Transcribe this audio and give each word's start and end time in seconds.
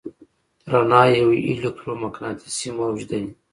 رڼا 0.71 1.01
یو 1.19 1.29
الکترومقناطیسي 1.49 2.67
موج 2.77 2.99
دی. 3.09 3.21